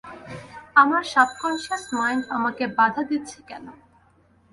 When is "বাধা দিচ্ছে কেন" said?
2.77-3.65